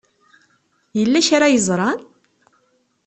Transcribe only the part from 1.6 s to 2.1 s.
ẓran?